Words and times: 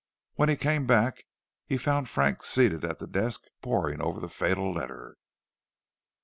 When 0.33 0.49
he 0.49 0.55
came 0.55 0.87
back, 0.87 1.25
he 1.67 1.77
found 1.77 2.09
Frank 2.09 2.43
seated 2.43 2.83
at 2.83 2.97
the 2.97 3.05
desk 3.05 3.43
poring 3.61 4.01
over 4.01 4.19
the 4.19 4.29
fatal 4.29 4.71
letter. 4.73 5.15